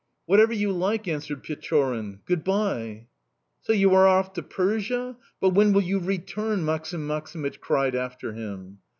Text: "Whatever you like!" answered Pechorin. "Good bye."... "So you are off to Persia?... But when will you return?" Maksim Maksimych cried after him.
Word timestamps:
"Whatever 0.25 0.51
you 0.51 0.71
like!" 0.71 1.07
answered 1.07 1.43
Pechorin. 1.43 2.21
"Good 2.25 2.43
bye."... 2.43 3.05
"So 3.61 3.71
you 3.71 3.93
are 3.93 4.07
off 4.07 4.33
to 4.33 4.41
Persia?... 4.41 5.15
But 5.39 5.51
when 5.51 5.73
will 5.73 5.83
you 5.83 5.99
return?" 5.99 6.65
Maksim 6.65 7.05
Maksimych 7.07 7.59
cried 7.59 7.93
after 7.93 8.33
him. 8.33 8.79